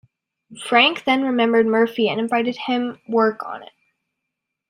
Frank 0.67 1.03
then 1.03 1.21
remembered 1.21 1.67
Murphy 1.67 2.09
and 2.09 2.19
invited 2.19 2.55
him 2.55 2.99
work 3.07 3.43
on 3.45 3.61
it. 3.61 3.69